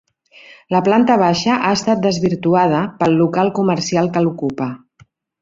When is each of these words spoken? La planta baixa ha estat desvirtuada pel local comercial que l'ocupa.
La 0.75 0.79
planta 0.87 1.17
baixa 1.23 1.57
ha 1.67 1.73
estat 1.79 2.01
desvirtuada 2.05 2.81
pel 3.03 3.15
local 3.21 3.53
comercial 3.61 4.11
que 4.17 4.27
l'ocupa. 4.27 4.71